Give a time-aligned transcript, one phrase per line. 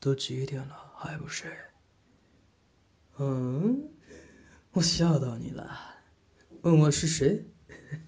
[0.00, 1.50] 都几点了还不睡？
[3.18, 3.90] 嗯，
[4.72, 5.96] 我吓到你了。
[6.62, 7.46] 问我是谁？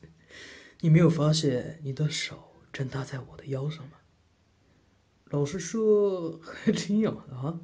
[0.80, 3.98] 你没有发现你的手正搭在我的腰上吗？
[5.26, 7.60] 老实说， 还挺痒的啊。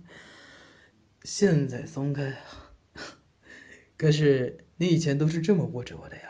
[1.23, 2.43] 现在松开。
[3.97, 6.23] 可是你以前都是这么握着我的呀。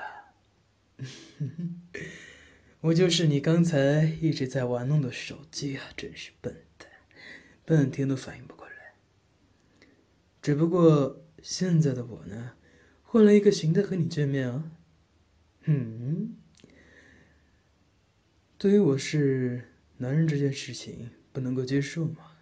[2.83, 5.85] 我就是你刚才一直在玩弄的手机啊！
[5.97, 6.64] 真是笨，
[7.65, 8.95] 半天都反应不过来。
[10.43, 12.53] 只不过现在的我呢，
[13.03, 14.71] 换了一个形态和你见面啊。
[15.65, 16.37] 嗯，
[18.59, 22.33] 对于我是男人这件事情不能够接受吗？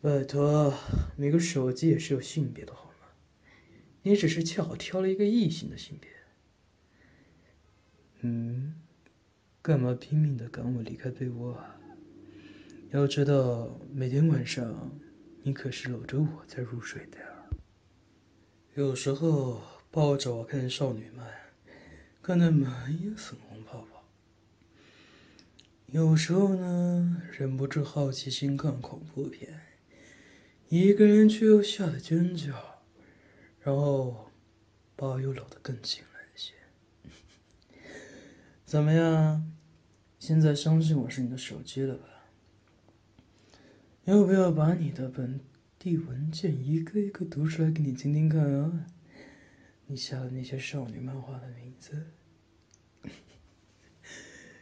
[0.00, 0.74] 拜托，
[1.16, 3.08] 每个手机也是有性别的好吗？
[4.02, 6.10] 你只是恰好挑了一个异性的性别。
[8.20, 8.74] 嗯，
[9.60, 11.80] 干嘛拼命的赶我离开被窝啊？
[12.94, 14.88] 要知道，每天晚上
[15.42, 17.26] 你可是搂着我在入睡的呀。
[18.74, 21.26] 有时候抱着我看少女漫。
[22.22, 24.04] 看得满眼粉红泡泡，
[25.88, 29.60] 有时候呢，忍不住好奇心看恐怖片，
[30.68, 32.54] 一个人却又吓得尖叫，
[33.60, 34.30] 然后
[34.94, 36.54] 把我又搂得更紧了一些。
[38.64, 39.52] 怎么样？
[40.20, 42.04] 现在相信我是你的手机了吧？
[44.04, 45.40] 要不要把你的本
[45.78, 48.84] 地文件一个一个读出来给你听听看啊？
[49.86, 52.06] 你下的那些少女漫画的名字，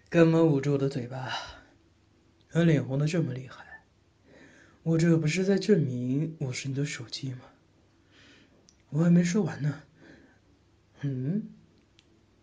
[0.09, 1.33] 干嘛捂着我的嘴巴？
[2.51, 3.83] 还脸红的这么厉害？
[4.85, 7.41] 我这不是在证明我是你的手机吗？
[8.91, 9.83] 我还没说完呢。
[11.01, 11.49] 嗯，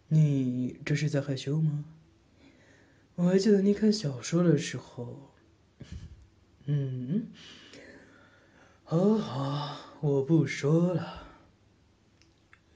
[0.10, 1.86] 你这是在害羞吗？
[3.16, 5.30] 我还记得你看小说的时候。
[6.72, 7.32] 嗯，
[8.84, 11.28] 好好，我不说了。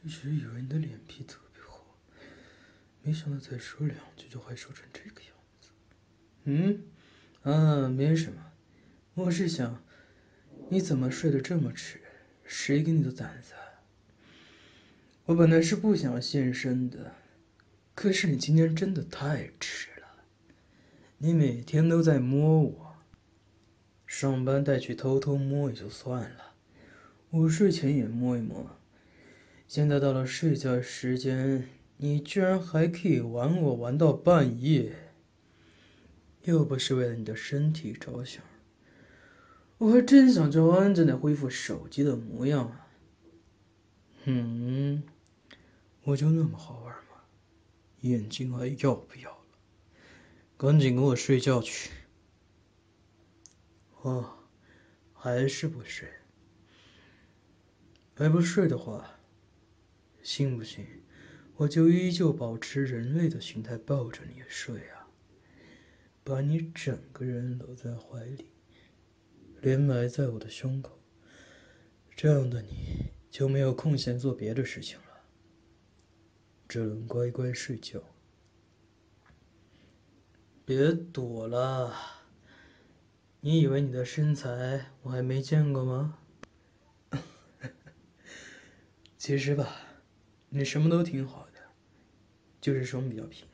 [0.01, 1.85] 一直以为你的脸皮特别厚，
[3.03, 5.69] 没想到再说两句就害羞成这个样子。
[6.45, 6.81] 嗯，
[7.43, 8.43] 啊，没什么，
[9.13, 9.83] 我是想，
[10.69, 12.01] 你怎么睡得这么迟？
[12.43, 13.53] 谁给你的胆子？
[15.25, 17.13] 我本来是不想现身的，
[17.93, 20.07] 可是你今天真的太迟了。
[21.19, 22.82] 你每天都在摸我，
[24.15, 26.53] 上班带去偷偷摸也就算了，
[27.31, 28.77] 午睡前也摸一摸。
[29.67, 34.93] 现在到了睡觉时间，你居然还可以玩我玩到半夜。
[36.43, 38.43] 又不是为了你的身体着想，
[39.79, 42.87] 我还真想叫安正的恢复手机的模样啊。
[44.25, 45.01] 嗯，
[46.03, 47.23] 我就那么好玩吗？
[48.01, 49.37] 眼睛还要不要了？
[50.55, 51.89] 赶紧给我睡觉去。
[54.03, 54.37] 哦，
[55.11, 56.07] 还是不睡？
[58.15, 59.19] 还不睡的话。
[60.21, 60.85] 信不信，
[61.57, 65.07] 我就依旧保持人类的形态抱着你睡啊，
[66.23, 68.47] 把你整个人搂在怀里，
[69.59, 70.97] 连埋在我的胸口。
[72.15, 75.23] 这样的你就没有空闲做别的事情了，
[76.69, 78.01] 只能乖乖睡觉。
[80.63, 81.93] 别躲了，
[83.45, 86.17] 你以为你的身材我还没见过吗？
[89.19, 89.67] 其实吧。
[90.47, 91.59] 你什么都挺好的，
[92.61, 93.45] 就是胸比较平。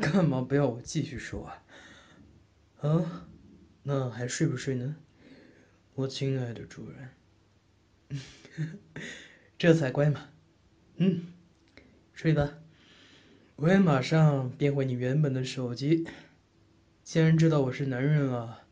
[0.00, 1.64] 干嘛不要我继续说啊？
[2.82, 3.26] 啊，
[3.82, 4.94] 那还睡不睡呢？
[5.94, 7.08] 我亲爱的主人，
[9.58, 10.28] 这才乖嘛。
[10.98, 11.26] 嗯，
[12.14, 12.60] 睡吧，
[13.56, 16.06] 我也马上变回你原本的手机。
[17.04, 18.64] 既然知道我是男人了，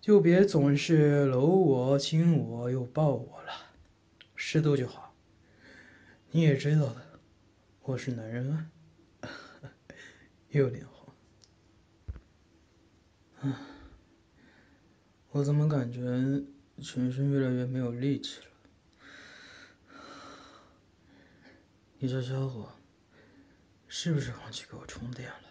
[0.00, 3.52] 就别总是搂我、亲我又抱我了，
[4.36, 5.14] 适度就好。
[6.30, 7.20] 你也知道的，
[7.82, 8.70] 我是男人啊，
[10.50, 11.14] 又脸红。
[13.40, 13.60] 啊，
[15.30, 16.00] 我怎么感觉
[16.82, 18.46] 全身越来越没有力气了？
[21.98, 22.72] 你这家伙
[23.88, 25.48] 是不是忘记给我充电了？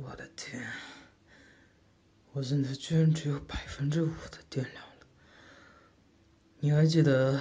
[0.00, 0.64] 我的天，
[2.30, 4.92] 我现在居然只有百分之五的电量了。
[6.60, 7.40] 你还记得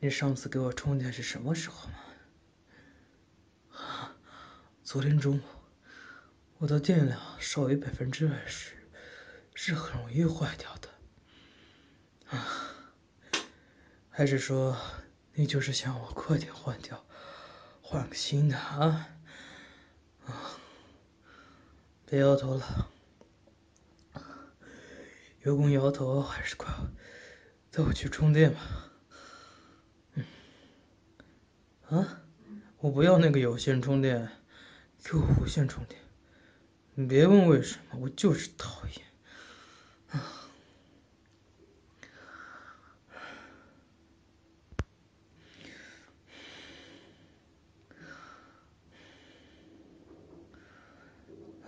[0.00, 1.98] 你上次给我充电是什么时候吗？
[4.82, 5.42] 昨天中午，
[6.56, 8.72] 我的电量少于百分之二十，
[9.54, 10.88] 是很容易坏掉的。
[12.30, 12.48] 啊，
[14.08, 14.74] 还是说
[15.34, 17.04] 你就是想我快点换掉，
[17.82, 19.15] 换个新的啊？
[22.08, 22.88] 别摇头了，
[25.42, 26.72] 有空摇头还是快
[27.72, 28.60] 带我去充电吧。
[31.88, 32.22] 啊，
[32.78, 34.30] 我不要那个有线充电，
[35.02, 36.00] 给我无线充电。
[36.94, 40.22] 你别问为什么，我就是讨厌。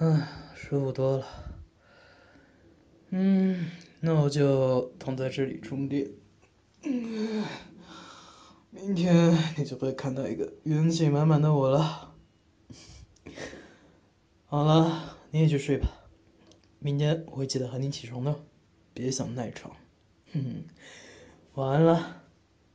[0.09, 0.23] 嗯，
[0.55, 1.27] 舒服多了。
[3.11, 3.67] 嗯，
[4.01, 6.09] 那我就躺在这里充电。
[8.71, 12.15] 明天你就会看到一个元气满满的我了。
[14.47, 15.91] 好了，你也去睡吧。
[16.79, 18.35] 明天我会记得喊你起床的，
[18.95, 19.77] 别想赖床。
[20.33, 20.65] 哼哼，
[21.53, 22.23] 晚安了。